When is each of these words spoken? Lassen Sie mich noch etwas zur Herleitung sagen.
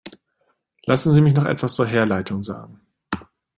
Lassen 0.85 1.13
Sie 1.13 1.21
mich 1.21 1.35
noch 1.35 1.45
etwas 1.45 1.75
zur 1.75 1.85
Herleitung 1.85 2.41
sagen. 2.41 2.81